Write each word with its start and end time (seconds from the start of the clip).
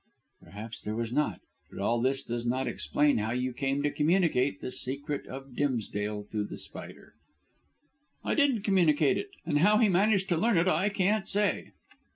"Perhaps 0.41 0.81
there 0.81 0.95
was 0.95 1.11
not. 1.13 1.41
But 1.69 1.77
all 1.77 2.01
this 2.01 2.23
does 2.23 2.43
not 2.43 2.65
explain 2.65 3.19
how 3.19 3.33
you 3.33 3.53
came 3.53 3.83
to 3.83 3.91
communicate 3.91 4.59
the 4.59 4.71
secret 4.71 5.27
of 5.27 5.55
Dimsdale 5.55 6.23
to 6.31 6.43
The 6.43 6.57
Spider." 6.57 7.13
"I 8.23 8.33
didn't 8.33 8.63
communicate 8.63 9.19
it, 9.19 9.29
and 9.45 9.59
how 9.59 9.77
he 9.77 9.89
managed 9.89 10.27
to 10.29 10.37
learn 10.37 10.57
it 10.57 10.67
I 10.67 10.89
can't 10.89 11.27
say." 11.27 11.73